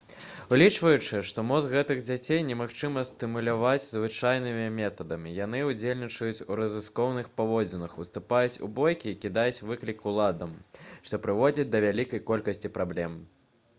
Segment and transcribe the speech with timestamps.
[0.55, 8.59] улічваючы што мозг гэтых дзяцей немагчыма стымуляваць звычайнымі метадамі яны «удзельнічаюць у рызыкоўных паводзінах уступаюць
[8.69, 10.55] у бойкі і кідаюць выклік уладам»
[11.05, 13.19] што прыводзіць да вялікай колькасці праблем